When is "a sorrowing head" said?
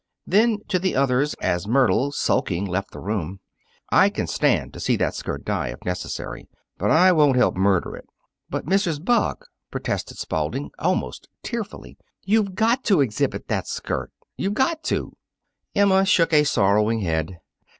16.33-17.37